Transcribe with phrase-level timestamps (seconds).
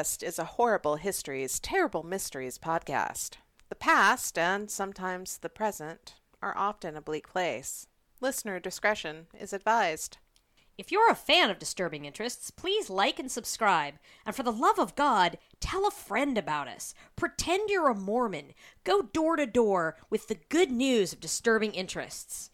[0.00, 3.32] Disturbing is a horrible histories, terrible mysteries podcast.
[3.68, 7.86] The past, and sometimes the present, are often a bleak place.
[8.18, 10.16] Listener discretion is advised.
[10.78, 13.96] If you're a fan of Disturbing Interests, please like and subscribe.
[14.24, 16.94] And for the love of God, tell a friend about us.
[17.14, 18.54] Pretend you're a Mormon.
[18.84, 22.48] Go door to door with the good news of Disturbing Interests.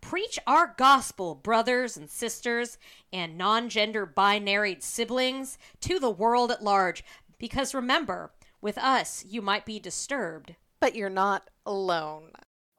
[0.00, 2.78] Preach our gospel, brothers and sisters,
[3.12, 7.04] and non gender binary siblings, to the world at large.
[7.38, 10.54] Because remember, with us, you might be disturbed.
[10.80, 12.30] But you're not alone.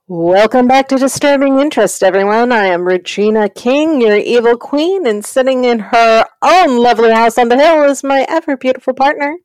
[0.10, 2.54] Welcome back to Disturbing Interest, everyone.
[2.54, 7.50] I am Regina King, your evil queen, and sitting in her own lovely house on
[7.50, 9.38] the hill is my ever beautiful partner.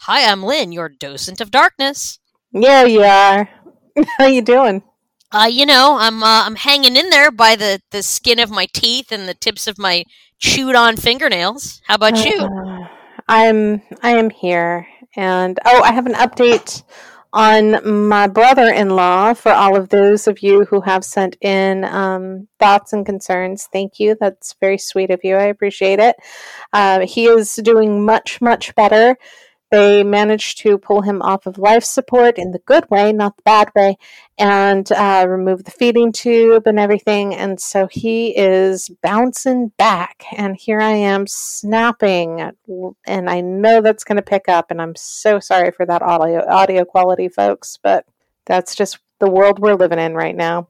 [0.00, 2.18] Hi, I'm Lynn, your docent of darkness.
[2.52, 3.50] Yeah, you are.
[4.18, 4.82] How you doing?
[5.32, 8.66] Uh, you know, I'm uh, I'm hanging in there by the the skin of my
[8.72, 10.04] teeth and the tips of my
[10.38, 11.82] chewed on fingernails.
[11.86, 12.40] How about you?
[12.40, 12.88] Uh,
[13.28, 16.84] I'm I am here, and oh, I have an update
[17.32, 22.94] on my brother-in-law for all of those of you who have sent in um, thoughts
[22.94, 23.68] and concerns.
[23.70, 24.16] Thank you.
[24.18, 25.36] That's very sweet of you.
[25.36, 26.16] I appreciate it.
[26.72, 29.16] Uh, he is doing much much better.
[29.70, 33.42] They managed to pull him off of life support in the good way, not the
[33.42, 33.96] bad way,
[34.38, 37.34] and uh, remove the feeding tube and everything.
[37.34, 40.24] And so he is bouncing back.
[40.36, 42.52] And here I am snapping.
[43.06, 44.70] And I know that's going to pick up.
[44.70, 48.06] And I'm so sorry for that audio, audio quality, folks, but
[48.46, 50.68] that's just the world we're living in right now.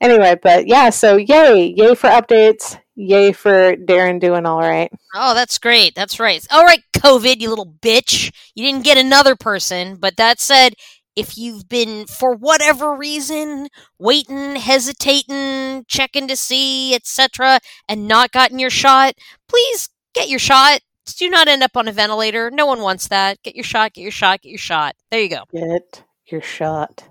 [0.00, 4.92] Anyway, but yeah, so yay, yay for updates yay for Darren doing all right.
[5.14, 5.94] Oh, that's great.
[5.94, 6.44] That's right.
[6.50, 8.32] All right, COVID, you little bitch.
[8.54, 10.74] You didn't get another person, but that said,
[11.16, 18.58] if you've been for whatever reason waiting, hesitating, checking to see, etc., and not gotten
[18.58, 19.14] your shot,
[19.48, 20.80] please get your shot.
[21.16, 22.50] Do not end up on a ventilator.
[22.50, 23.40] No one wants that.
[23.42, 24.96] Get your shot, get your shot, get your shot.
[25.10, 25.44] There you go.
[25.52, 27.04] Get your shot.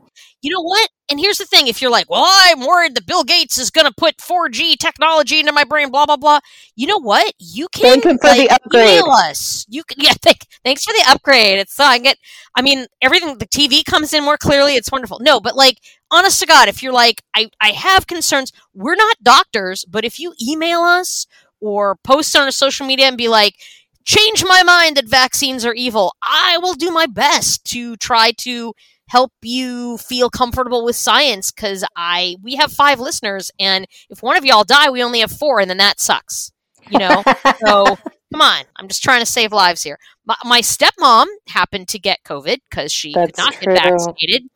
[0.44, 0.90] You know what?
[1.09, 3.88] And here's the thing if you're like, well, I'm worried that Bill Gates is going
[3.88, 6.40] to put 4G technology into my brain, blah, blah, blah.
[6.76, 7.34] You know what?
[7.40, 8.90] You can thank for like, the upgrade.
[8.90, 9.66] email us.
[9.70, 11.59] You can, yeah, thank, thanks for the upgrade.
[11.59, 12.18] It's, uh, I get,
[12.56, 14.76] I mean, everything, the TV comes in more clearly.
[14.76, 15.20] It's wonderful.
[15.22, 15.78] No, but like,
[16.12, 20.20] honest to God, if you're like, I, I have concerns, we're not doctors, but if
[20.20, 21.25] you email us
[21.62, 23.56] or post on our social media and be like,
[24.04, 28.74] change my mind that vaccines are evil, I will do my best to try to
[29.13, 34.35] help you feel comfortable with science because I we have five listeners and if one
[34.35, 36.51] of y'all die, we only have four, and then that sucks.
[36.90, 37.24] You know?
[37.63, 37.85] so
[38.34, 38.63] come on.
[38.75, 40.00] I'm just trying to save lives here.
[40.25, 43.74] My, my stepmom happened to get COVID because she That's could not true.
[43.75, 44.50] get vaccinated.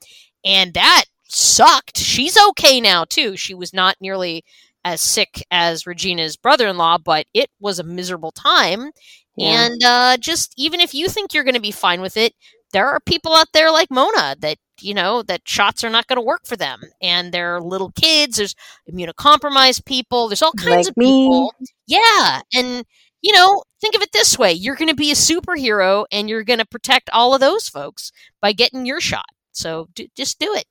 [0.44, 2.00] And that sucked.
[2.00, 3.38] She's okay now too.
[3.38, 4.44] She was not nearly
[4.84, 8.92] as sick as Regina's brother in law, but it was a miserable time.
[9.36, 9.68] Yeah.
[9.68, 12.34] And uh, just even if you think you're going to be fine with it,
[12.74, 16.18] there are people out there like Mona that you know that shots are not going
[16.18, 18.38] to work for them, and there are little kids.
[18.38, 18.56] There's
[18.92, 20.28] immunocompromised people.
[20.28, 21.26] There's all kinds Like of me.
[21.26, 21.54] people.
[21.88, 22.84] Yeah, and
[23.22, 26.44] you know, think of it this way: you're going to be a superhero, and you're
[26.44, 28.12] going to protect all of those folks
[28.42, 29.26] by getting your shot.
[29.52, 30.66] So d- just do it.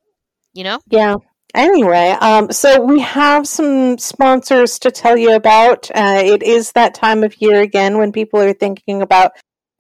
[0.53, 0.81] You know.
[0.89, 1.17] Yeah.
[1.55, 5.91] Anyway, um, so we have some sponsors to tell you about.
[5.95, 9.33] Uh, it is that time of year again when people are thinking about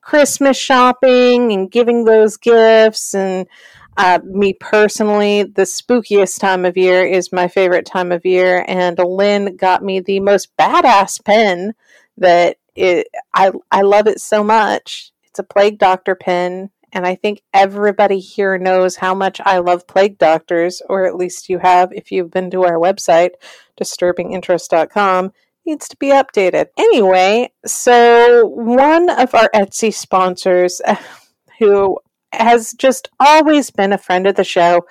[0.06, 3.12] Christmas shopping and giving those gifts.
[3.12, 3.49] And
[3.97, 8.65] uh, me personally, the spookiest time of year is my favorite time of year.
[8.69, 11.75] And Lynn got me the most badass pen
[12.19, 15.11] that it, I I love it so much.
[15.25, 16.71] It's a Plague Doctor pen.
[16.93, 21.49] And I think everybody here knows how much I love plague doctors, or at least
[21.49, 23.31] you have if you've been to our website,
[23.78, 25.33] disturbinginterest.com.
[25.66, 26.66] Needs to be updated.
[26.78, 30.81] Anyway, so one of our Etsy sponsors,
[31.58, 31.99] who
[32.32, 34.87] has just always been a friend of the show,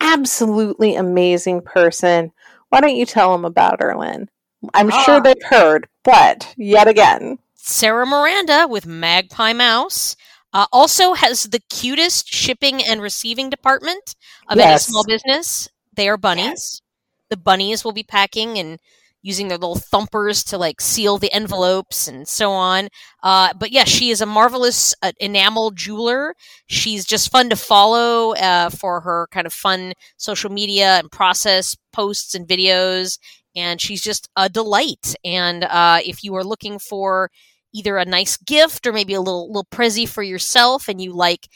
[0.00, 2.32] absolutely amazing person.
[2.68, 4.28] Why don't you tell them about her, Lynn?
[4.74, 5.02] I'm Ah.
[5.04, 7.38] sure they've heard, but yet again.
[7.54, 10.16] Sarah Miranda with Magpie Mouse.
[10.52, 14.16] Uh, also has the cutest shipping and receiving department
[14.48, 15.68] of any small business.
[15.94, 16.82] They are bunnies.
[17.28, 18.80] The bunnies will be packing and
[19.22, 22.88] using their little thumpers to like seal the envelopes and so on.
[23.22, 26.34] Uh, but yeah, she is a marvelous uh, enamel jeweler.
[26.66, 31.76] She's just fun to follow uh, for her kind of fun social media and process
[31.92, 33.18] posts and videos.
[33.54, 35.14] And she's just a delight.
[35.24, 37.30] And uh, if you are looking for
[37.72, 41.48] either a nice gift or maybe a little little prezzy for yourself and you like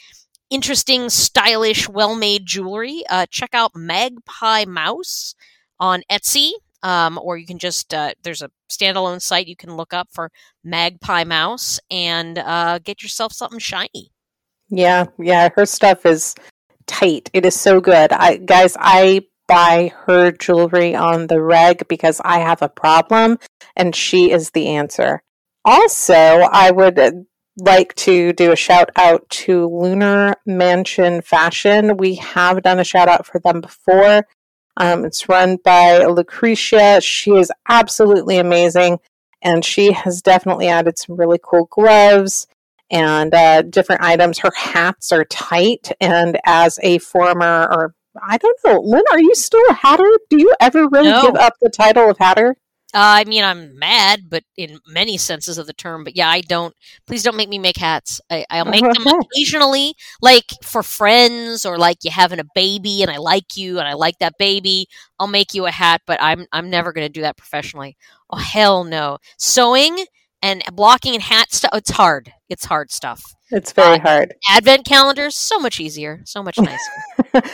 [0.49, 5.35] interesting stylish well-made jewelry uh, check out magpie mouse
[5.79, 6.51] on etsy
[6.85, 10.31] um, or you can just uh, there's a standalone site you can look up for
[10.63, 14.11] Magpie Mouse and uh, get yourself something shiny.
[14.69, 16.35] Yeah, yeah, her stuff is
[16.85, 17.31] tight.
[17.33, 18.13] It is so good.
[18.13, 23.39] I guys, I buy her jewelry on the reg because I have a problem
[23.75, 25.23] and she is the answer.
[25.65, 27.11] Also, I would uh,
[27.57, 31.97] like to do a shout out to Lunar Mansion Fashion.
[31.97, 34.27] We have done a shout out for them before.
[34.77, 36.99] Um, it's run by Lucretia.
[37.01, 38.99] She is absolutely amazing,
[39.41, 42.47] and she has definitely added some really cool gloves
[42.91, 44.39] and uh, different items.
[44.39, 49.33] Her hats are tight, and as a former, or I don't know, Lynn, are you
[49.35, 50.09] still a hatter?
[50.29, 51.21] Do you ever really No.
[51.23, 52.55] give up the title of hatter?
[52.95, 56.05] Uh, I mean, I'm mad, but in many senses of the term.
[56.05, 56.73] But yeah, I don't.
[57.05, 58.21] Please don't make me make hats.
[58.31, 59.05] I, I'll make them
[59.35, 63.87] occasionally, like for friends or like you having a baby and I like you and
[63.87, 64.87] I like that baby.
[65.19, 67.97] I'll make you a hat, but I'm I'm never going to do that professionally.
[68.29, 69.17] Oh hell no!
[69.37, 70.05] Sewing
[70.41, 71.71] and blocking and hat stuff.
[71.73, 72.31] It's hard.
[72.47, 73.21] It's hard stuff.
[73.51, 74.33] It's very Uh, hard.
[74.49, 77.49] Advent calendars so much easier, so much nicer.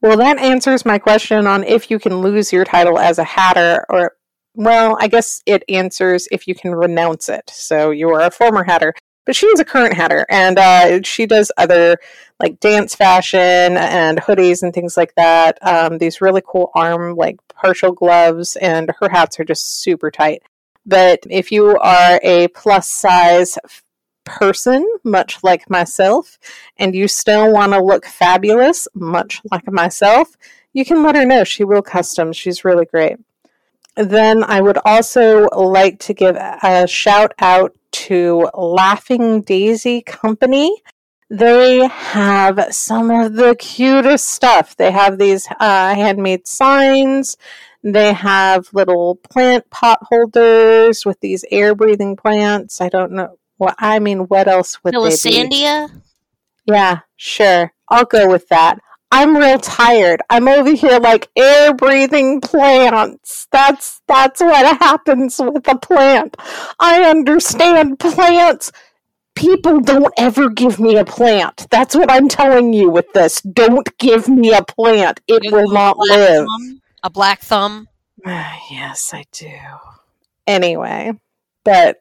[0.00, 3.84] well, that answers my question on if you can lose your title as a hatter,
[3.88, 4.12] or,
[4.54, 7.50] well, I guess it answers if you can renounce it.
[7.50, 8.94] So you are a former hatter,
[9.24, 11.96] but she is a current hatter, and uh, she does other
[12.40, 13.38] like dance fashion
[13.76, 15.58] and hoodies and things like that.
[15.62, 20.42] Um, these really cool arm, like partial gloves, and her hats are just super tight.
[20.84, 23.56] But if you are a plus size
[24.24, 26.38] person, much like myself,
[26.76, 30.36] and you still want to look fabulous, much like myself,
[30.72, 31.44] you can let her know.
[31.44, 32.32] She will custom.
[32.32, 33.18] She's really great.
[33.96, 40.82] Then I would also like to give a shout out to Laughing Daisy Company.
[41.28, 44.76] They have some of the cutest stuff.
[44.76, 47.36] They have these uh, handmade signs.
[47.82, 52.80] They have little plant pot holders with these air breathing plants.
[52.80, 53.38] I don't know.
[53.58, 55.32] Well, I mean, what else would they be?
[56.66, 57.72] Yeah, sure.
[57.88, 58.78] I'll go with that.
[59.14, 60.22] I'm real tired.
[60.30, 63.46] I'm over here like air breathing plants.
[63.52, 66.34] That's that's what happens with a plant.
[66.80, 68.72] I understand plants.
[69.34, 71.66] People don't ever give me a plant.
[71.70, 73.42] That's what I'm telling you with this.
[73.42, 75.20] Don't give me a plant.
[75.28, 76.46] It will not live.
[76.46, 76.80] thumb?
[77.02, 77.88] A black thumb.
[78.26, 79.52] yes, I do.
[80.46, 81.12] Anyway,
[81.64, 81.98] but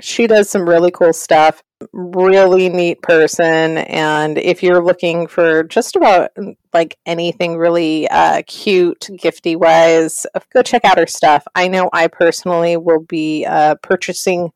[0.00, 1.62] she does some really cool stuff.
[1.92, 3.78] Really neat person.
[3.78, 6.30] And if you're looking for just about
[6.72, 11.46] like anything really uh, cute, gifty wise, go check out her stuff.
[11.54, 14.52] I know I personally will be uh, purchasing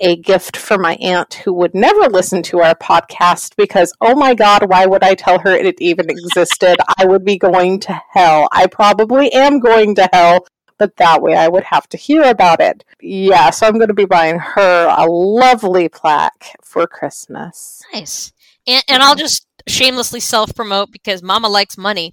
[0.00, 4.34] a gift for my aunt who would never listen to our podcast because, oh my
[4.34, 6.76] God, why would I tell her it even existed?
[6.98, 8.48] I would be going to hell.
[8.50, 10.46] I probably am going to hell,
[10.80, 12.84] but that way I would have to hear about it.
[13.02, 17.82] Yeah, so I'm going to be buying her a lovely plaque for Christmas.
[17.92, 18.32] Nice.
[18.66, 22.12] And, and I'll just shamelessly self promote because Mama likes money.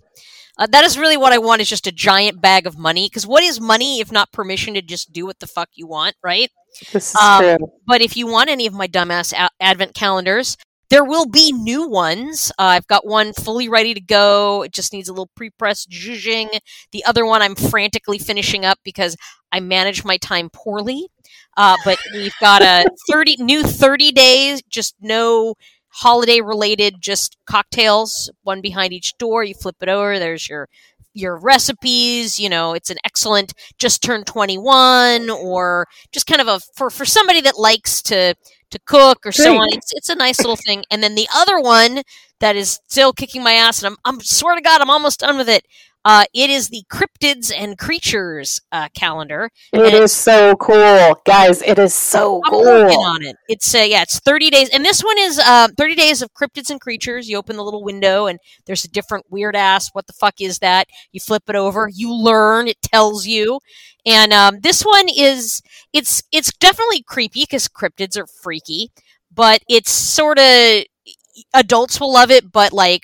[0.60, 3.08] Uh, that is really what I want is just a giant bag of money.
[3.08, 6.16] Because what is money if not permission to just do what the fuck you want,
[6.22, 6.52] right?
[6.92, 7.72] This is Um, true.
[7.88, 10.58] But if you want any of my dumbass a- advent calendars,
[10.90, 12.52] there will be new ones.
[12.58, 14.64] Uh, I've got one fully ready to go.
[14.64, 16.60] It just needs a little pre-press zhuzhing.
[16.92, 19.16] The other one I'm frantically finishing up because
[19.52, 21.08] I manage my time poorly.
[21.58, 25.56] Uh, but we've got a 30 new 30 days, just no
[25.90, 29.44] holiday related, just cocktails, one behind each door.
[29.44, 30.20] You flip it over.
[30.20, 30.70] There's your
[31.14, 32.40] your recipes.
[32.40, 37.06] You know, it's an excellent just turned 21 or just kind of a for for
[37.06, 38.36] somebody that likes to
[38.72, 39.68] to cook or so on.
[39.72, 40.84] It's it's a nice little thing.
[40.92, 42.02] And then the other one
[42.40, 45.38] that is still kicking my ass, and I'm I'm swear to God, I'm almost done
[45.38, 45.66] with it.
[46.08, 49.50] Uh, it is the cryptids and creatures uh, calendar.
[49.74, 51.22] It is so cool.
[51.26, 53.04] Guys, it is so I'm working cool.
[53.04, 53.36] on it.
[53.50, 56.70] It's uh, yeah, it's 30 days, and this one is uh, 30 days of cryptids
[56.70, 57.28] and creatures.
[57.28, 59.90] You open the little window, and there's a different weird ass.
[59.92, 60.88] What the fuck is that?
[61.12, 62.70] You flip it over, you learn.
[62.70, 63.60] It tells you,
[64.06, 65.62] and um, this one is
[65.92, 68.92] it's it's definitely creepy because cryptids are freaky,
[69.30, 70.86] but it's sort of
[71.54, 73.04] adults will love it, but like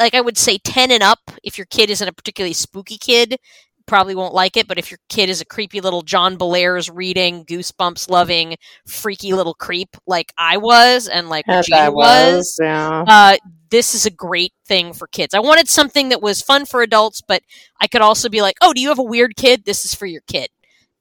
[0.00, 1.20] like I would say 10 and up.
[1.44, 3.38] If your kid isn't a particularly spooky kid,
[3.86, 4.66] probably won't like it.
[4.66, 9.54] But if your kid is a creepy little John Bellairs reading, goosebumps loving, freaky little
[9.54, 13.04] creep like I was and like As I was, yeah.
[13.06, 13.36] uh,
[13.70, 15.34] this is a great thing for kids.
[15.34, 17.42] I wanted something that was fun for adults, but
[17.80, 19.64] I could also be like, oh, do you have a weird kid?
[19.64, 20.48] This is for your kid.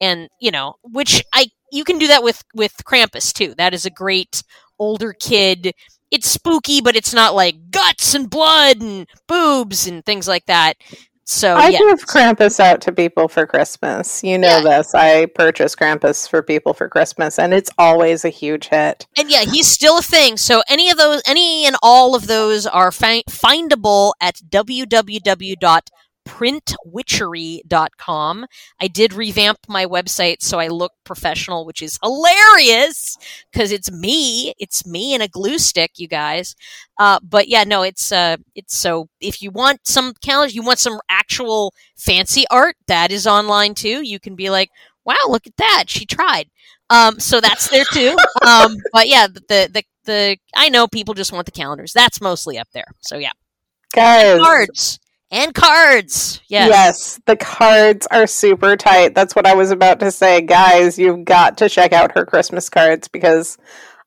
[0.02, 3.54] And, you know, which I, you can do that with, with Krampus too.
[3.58, 4.44] That is a great
[4.80, 5.74] older kid.
[6.12, 10.74] It's spooky, but it's not like guts and blood and boobs and things like that.
[11.26, 11.78] So I yeah.
[11.78, 14.24] give Krampus out to people for Christmas.
[14.24, 14.78] You know Yeah.
[14.78, 14.96] this.
[14.96, 19.06] I purchase Krampus for people for Christmas, and it's always a huge hit.
[19.16, 20.38] And yeah, he's still a thing.
[20.38, 24.42] So any of those, any and all of those are fi- findable at
[26.28, 28.46] www.printwitchery.com.
[28.80, 33.18] I did revamp my website so I look professional, which is hilarious
[33.52, 34.54] because it's me.
[34.58, 36.56] It's me and a glue stick, you guys.
[36.98, 40.80] Uh, but yeah, no, it's uh, it's so if you want some calendars, you want
[40.80, 44.06] some actual fancy art, that is online too.
[44.06, 44.70] You can be like,
[45.06, 46.50] wow, look at that, she tried.
[46.90, 48.18] Um, so that's there too.
[48.46, 51.94] Um, but yeah, the, the the I know people just want the calendars.
[51.94, 52.88] That's mostly up there.
[53.00, 53.32] So yeah,
[53.94, 55.00] Guys, cards
[55.32, 56.42] and cards.
[56.48, 56.70] Yes.
[56.70, 59.16] Yes, the cards are super tight.
[59.16, 60.42] That's what I was about to say.
[60.42, 63.58] Guys, you've got to check out her Christmas cards because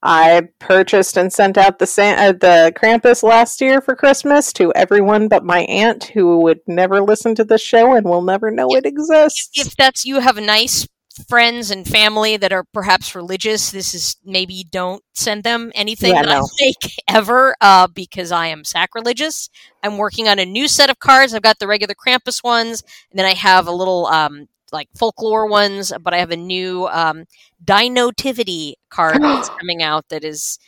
[0.02, 4.72] I purchased and sent out the Sa- uh, the Krampus last year for Christmas to
[4.74, 8.66] everyone but my aunt who would never listen to the show and will never know
[8.70, 9.50] it exists.
[9.54, 10.88] If that's you have a nice
[11.28, 16.22] friends and family that are perhaps religious, this is maybe don't send them anything Yeah,
[16.22, 19.48] that I make ever uh, because I am sacrilegious.
[19.82, 21.34] I'm working on a new set of cards.
[21.34, 25.46] I've got the regular Krampus ones, and then I have a little um, like folklore
[25.46, 27.24] ones, but I have a new um,
[27.64, 30.58] Dinotivity card that's coming out that is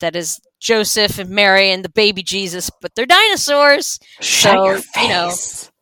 [0.00, 3.98] that is Joseph and Mary and the baby Jesus, but they're dinosaurs.
[4.20, 5.30] Shut So, your you know.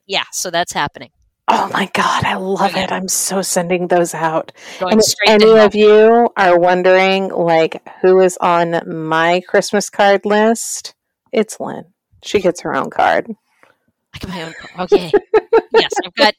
[0.06, 1.10] Yeah, so that's happening.
[1.48, 2.84] Oh my god, I love yeah.
[2.84, 2.92] it.
[2.92, 4.52] I'm so sending those out.
[4.78, 9.90] Going And if any to of you are wondering like who is on my Christmas
[9.90, 10.94] card list,
[11.32, 11.84] it's Lynn.
[12.22, 13.34] She gets her own card.
[14.14, 14.52] I got my own.
[14.52, 14.92] card.
[14.92, 15.10] Okay.
[15.74, 16.34] yes, I've got.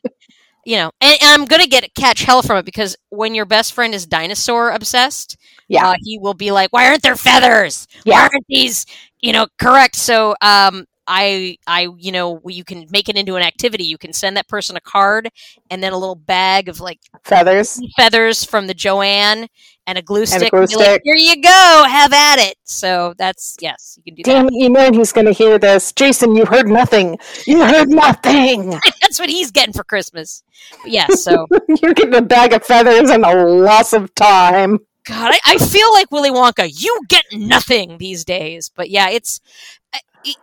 [0.66, 3.74] You know, and, and I'm gonna get catch hell from it because when your best
[3.74, 5.36] friend is dinosaur obsessed,
[5.68, 5.90] Yeah.
[5.90, 7.86] uh, he will be like, "Why aren't there feathers?
[8.06, 8.86] Why aren't these,
[9.20, 13.44] you know, correct?" So, um, I, I, you know, you can make it into an
[13.44, 13.84] activity.
[13.84, 15.30] You can send that person a card
[15.70, 17.80] and then a little bag of like Feathers.
[17.98, 19.48] feathers from the Joann
[19.86, 20.52] and a glue stick.
[20.52, 21.02] glue be like.
[21.04, 22.56] Here you go, have at it.
[22.64, 25.92] So that's yes, you can do Damn it, you know he's going to hear this.
[25.92, 27.18] Jason, you heard nothing.
[27.46, 28.70] You heard nothing.
[29.02, 30.44] That's what he's getting for Christmas.
[30.82, 31.48] But yeah, so
[31.82, 34.80] You're getting a bag of feathers and a loss of time.
[35.06, 36.70] God, I, I feel like Willy Wonka.
[36.74, 38.72] You get nothing these days.
[38.74, 39.42] But yeah, it's
[39.83, 39.83] it-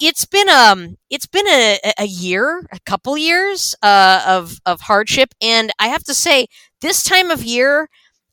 [0.01, 5.35] it's been um it's been a, a year, a couple years uh, of of hardship,
[5.41, 6.47] and I have to say,
[6.81, 7.89] this time of year,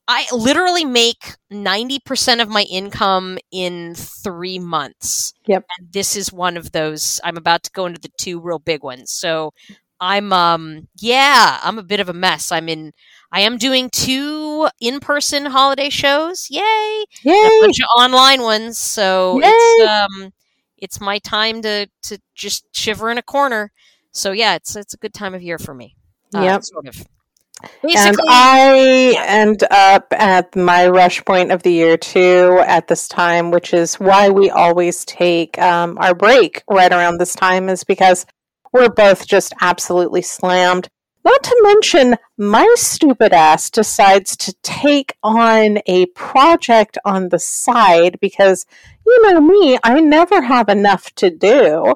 [0.08, 5.34] I literally make ninety percent of my income in three months.
[5.48, 5.66] Yep.
[5.77, 7.22] and this is one of those.
[7.24, 9.54] I'm about to go into the two real big ones, so.
[10.00, 12.51] I'm um yeah, I'm a bit of a mess.
[12.51, 12.94] I'm in
[13.32, 16.46] I am doing two in-person holiday shows.
[16.51, 17.06] Yay!
[17.25, 18.77] And a bunch of online ones.
[18.77, 20.32] So it's um
[20.77, 23.72] it's my time to to just shiver in a corner.
[24.12, 25.96] So yeah, it's it's a good time of year for me.
[26.34, 26.63] Uh, Yep.
[26.63, 27.07] sort of.
[27.84, 33.50] And I end up at my rush point of the year too at this time,
[33.50, 38.27] which is why we always take um, our break right around this time, is because
[38.72, 40.88] we're both just absolutely slammed.
[41.27, 48.17] Not to mention, my stupid ass decides to take on a project on the side
[48.22, 48.65] because,
[49.05, 51.96] you know me, I never have enough to do.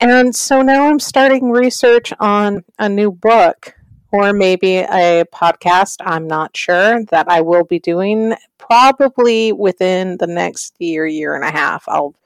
[0.00, 3.72] And so now I'm starting research on a new book
[4.10, 5.98] or maybe a podcast.
[6.00, 11.44] I'm not sure that I will be doing probably within the next year, year and
[11.44, 11.84] a half.
[11.86, 12.16] I'll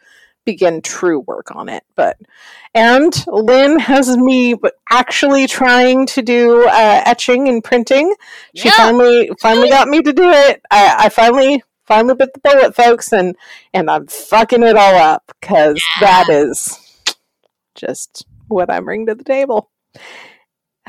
[0.47, 1.85] begin true work on it.
[1.95, 2.17] But
[2.75, 4.55] and Lynn has me
[4.91, 8.15] actually trying to do uh, etching and printing.
[8.55, 8.77] She Yeah.
[8.77, 10.63] finally finally got me to do it.
[10.71, 13.37] I, I finally finally bit the bullet, folks, and
[13.75, 16.79] and I'm fucking it all up because that is
[17.75, 19.71] just what I bring to the table.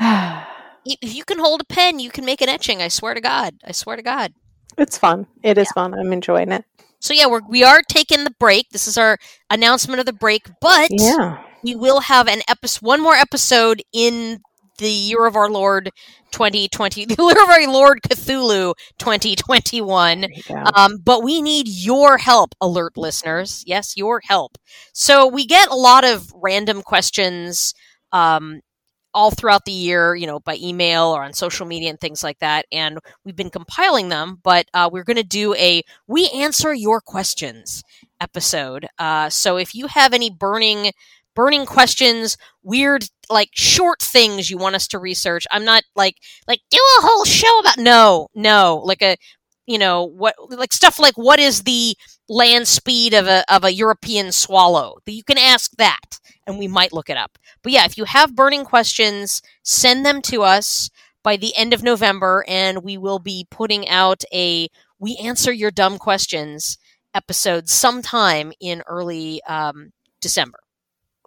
[0.84, 2.80] if you can hold a pen, you can make an etching.
[2.80, 3.54] I swear to God.
[3.64, 4.32] I swear to God.
[4.76, 5.26] It's fun.
[5.42, 5.92] It is fun.
[5.94, 6.64] I'm enjoying it.
[7.00, 8.68] So yeah, we're we are taking the break.
[8.70, 9.18] This is our
[9.50, 11.38] announcement of the break, but Yeah.
[11.62, 14.40] we will have an episode, one more episode in
[14.78, 15.90] the year of our Lord
[16.32, 20.20] 2020, the year of our Lord Cthulhu 2021.
[20.20, 20.62] There you go.
[20.74, 23.62] Um, but we need your help, alert listeners.
[23.66, 24.56] Yes, your help.
[24.92, 27.74] So we get a lot of random questions
[28.12, 28.60] um,
[29.14, 32.38] all throughout the year, you know, by email or on social media and things like
[32.38, 32.66] that.
[32.72, 37.00] And we've been compiling them, but uh, we're going to do a We Answer Your
[37.00, 37.82] Questions
[38.20, 38.86] episode.
[38.98, 40.92] Uh, so if you have any burning
[41.34, 46.16] burning questions weird like short things you want us to research i'm not like
[46.48, 49.16] like do a whole show about no no like a
[49.68, 51.94] you know what like stuff like what is the
[52.28, 54.98] land speed of a of a European swallow?
[55.06, 57.38] You can ask that, and we might look it up.
[57.62, 60.90] But yeah, if you have burning questions, send them to us
[61.22, 65.70] by the end of November, and we will be putting out a we answer your
[65.70, 66.78] dumb questions
[67.14, 70.60] episode sometime in early um, December.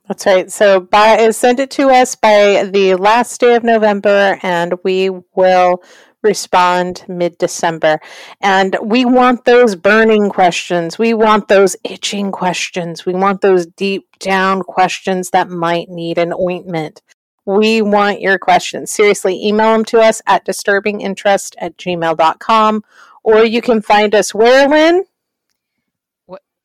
[0.07, 0.51] That's right.
[0.51, 5.83] So by, send it to us by the last day of November, and we will
[6.21, 7.99] respond mid December.
[8.41, 10.97] And we want those burning questions.
[10.97, 13.05] We want those itching questions.
[13.05, 17.01] We want those deep down questions that might need an ointment.
[17.45, 18.91] We want your questions.
[18.91, 22.83] Seriously, email them to us at disturbinginterest at gmail.com
[23.23, 25.05] or you can find us where, Lynn?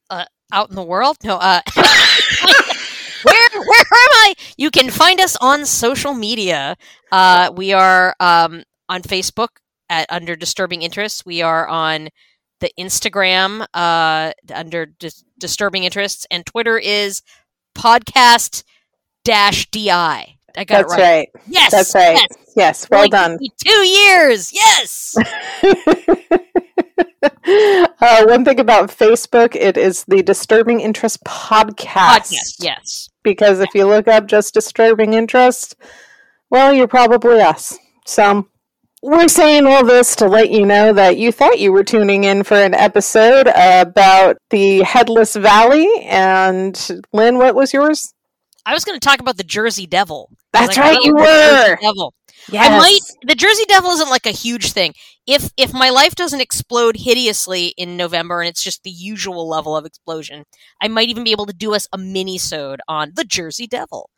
[0.09, 1.17] Uh, out in the world?
[1.25, 4.35] No, uh, where, where am I?
[4.57, 6.77] You can find us on social media.
[7.11, 9.49] Uh, we are um, on Facebook
[9.89, 11.25] at under Disturbing Interests.
[11.25, 12.09] We are on
[12.61, 17.23] the Instagram uh, under Dis- Disturbing Interests, and Twitter is
[17.77, 18.65] podcast
[19.25, 19.91] dash di.
[20.59, 21.03] I got That's it right.
[21.03, 21.29] right.
[21.49, 22.15] Yes, That's right.
[22.15, 23.39] Yes, yes well like done.
[23.63, 24.51] Two years.
[24.53, 25.17] Yes.
[28.03, 32.33] uh, one thing about Facebook, it is the Disturbing Interest podcast.
[32.33, 32.57] Podcast.
[32.61, 33.11] Yes.
[33.23, 35.77] Because if you look up just Disturbing Interest,
[36.49, 37.77] well, you're probably us.
[38.07, 38.49] So
[39.03, 42.43] we're saying all this to let you know that you thought you were tuning in
[42.43, 45.89] for an episode about the Headless Valley.
[46.05, 48.13] And Lynn, what was yours?
[48.65, 50.31] I was going to talk about the Jersey Devil.
[50.53, 51.79] That's Like, right, you were.
[51.81, 52.15] Devil.
[52.51, 52.71] Yes.
[52.71, 53.01] I might.
[53.27, 54.93] The Jersey Devil isn't like a huge thing.
[55.27, 59.77] If if my life doesn't explode hideously in November and it's just the usual level
[59.77, 60.45] of explosion,
[60.81, 64.11] I might even be able to do us a mini sode on the Jersey Devil.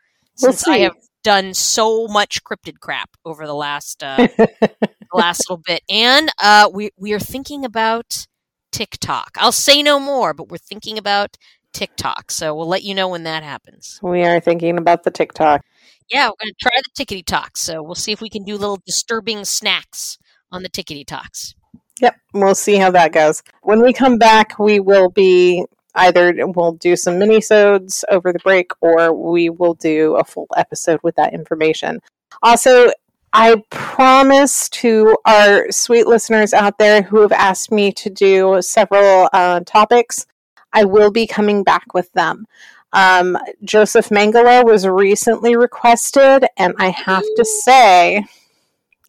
[0.43, 4.29] We'll Since I have done so much cryptid crap over the last uh,
[5.13, 8.27] last little bit, and uh, we we are thinking about
[8.73, 9.31] TikTok.
[9.37, 11.37] I'll say no more, but we're thinking about
[11.73, 12.31] TikTok.
[12.31, 13.99] So we'll let you know when that happens.
[14.03, 15.63] we are thinking about the TikTok.
[16.11, 17.61] Yeah, we're going to try the tickety talks.
[17.61, 20.19] So we'll see if we can do little disturbing snacks
[20.51, 21.55] on the tickety talks.
[22.01, 23.43] Yep, we'll see how that goes.
[23.63, 25.65] When we come back, we will be
[25.99, 31.01] either we'll do some mini-sodes over the break or we will do a full episode
[31.03, 32.01] with that information.
[32.43, 32.91] Also,
[33.33, 39.29] I promise to our sweet listeners out there who have asked me to do several
[39.33, 40.27] uh, topics,
[40.73, 42.47] I will be coming back with them.
[42.93, 48.25] Um, Josef Mengele was recently requested, and I have to say,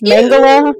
[0.03, 0.73] Mengele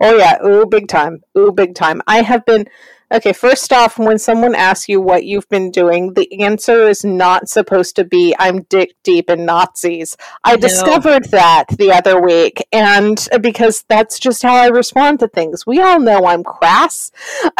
[0.00, 2.02] Oh yeah, ooh, big time, ooh, big time.
[2.06, 2.66] I have been
[3.14, 3.32] okay.
[3.32, 7.96] First off, when someone asks you what you've been doing, the answer is not supposed
[7.96, 10.60] to be "I'm dick deep in Nazis." I No.
[10.60, 15.66] discovered that the other week, and uh, because that's just how I respond to things.
[15.66, 17.10] We all know I'm crass.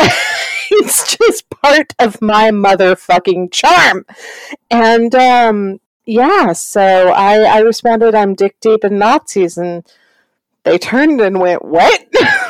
[0.70, 4.04] it's just part of my motherfucking charm,
[4.70, 6.52] and um, yeah.
[6.52, 9.84] So I, I responded, "I'm dick deep in Nazis," and
[10.64, 12.06] they turned and went, "What?"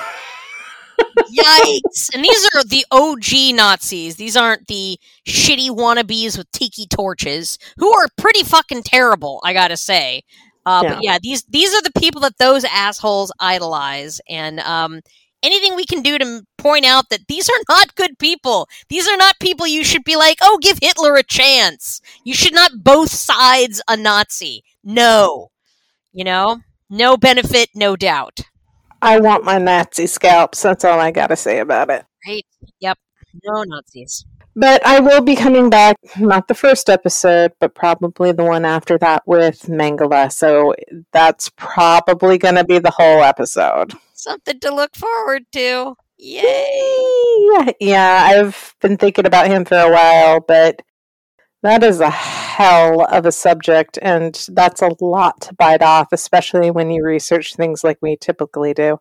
[1.18, 2.08] Yikes!
[2.14, 4.16] and these are the OG Nazis.
[4.16, 9.40] These aren't the shitty wannabes with tiki torches, who are pretty fucking terrible.
[9.44, 10.22] I gotta say.
[10.66, 15.00] Uh, But yeah, these these are the people that those assholes idolize, and um,
[15.42, 18.68] anything we can do to point out that these are not good people.
[18.88, 22.00] These are not people you should be like, oh, give Hitler a chance.
[22.24, 24.64] You should not both sides a Nazi.
[24.82, 25.50] No,
[26.12, 28.40] you know, no benefit, no doubt.
[29.04, 30.62] I want my Nazi scalps.
[30.62, 32.06] That's all I got to say about it.
[32.26, 32.46] Right?
[32.80, 32.98] Yep.
[33.44, 34.24] No Nazis.
[34.56, 38.96] But I will be coming back, not the first episode, but probably the one after
[38.98, 40.32] that with Mengele.
[40.32, 40.74] So
[41.12, 43.92] that's probably going to be the whole episode.
[44.14, 45.96] Something to look forward to.
[46.16, 46.42] Yay!
[47.52, 50.80] Yeah, yeah, I've been thinking about him for a while, but
[51.64, 56.70] that is a hell of a subject, and that's a lot to bite off, especially
[56.70, 59.00] when you research things like we typically do.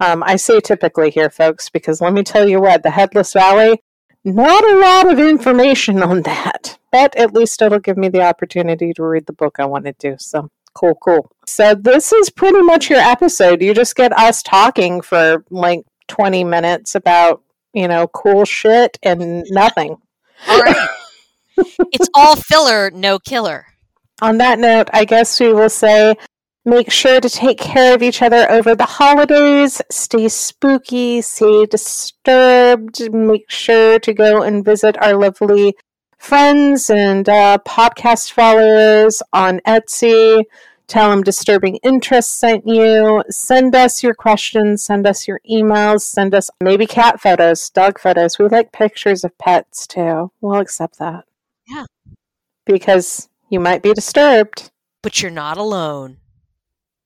[0.00, 3.84] Um, I say typically here, folks, because let me tell you what, the Headless Valley,
[4.24, 8.92] not a lot of information on that, but at least it'll give me the opportunity
[8.94, 10.16] to read the book I want to do.
[10.18, 11.30] So cool, cool.
[11.46, 13.62] So this is pretty much your episode.
[13.62, 19.44] You just get us talking for like 20 minutes about, you know, cool shit and
[19.50, 19.98] nothing.
[20.48, 20.88] All right.
[21.92, 23.66] it's all filler, no killer.
[24.20, 26.14] On that note, I guess we will say
[26.64, 29.82] make sure to take care of each other over the holidays.
[29.90, 33.12] Stay spooky, stay disturbed.
[33.12, 35.74] Make sure to go and visit our lovely
[36.18, 40.44] friends and uh, podcast followers on Etsy.
[40.86, 43.24] Tell them Disturbing Interest sent you.
[43.30, 44.84] Send us your questions.
[44.84, 46.02] Send us your emails.
[46.02, 48.38] Send us maybe cat photos, dog photos.
[48.38, 50.30] We like pictures of pets too.
[50.40, 51.24] We'll accept that.
[52.72, 52.78] Yeah.
[52.78, 54.70] Because you might be disturbed.
[55.02, 56.18] But you're not alone.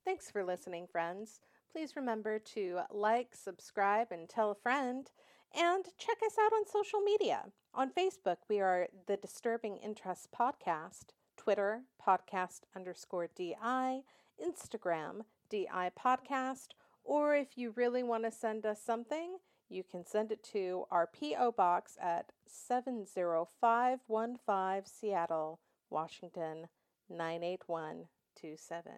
[0.05, 1.41] Thanks for listening, friends.
[1.73, 5.11] Please remember to like, subscribe, and tell a friend.
[5.57, 7.45] And check us out on social media.
[7.75, 11.15] On Facebook, we are the Disturbing Interests Podcast.
[11.37, 14.03] Twitter, podcast underscore DI,
[14.43, 16.69] Instagram, DI podcast,
[17.05, 21.07] or if you really want to send us something, you can send it to our
[21.07, 21.53] P.O.
[21.53, 26.69] Box at 70515 Seattle, Washington
[27.09, 28.93] 98127.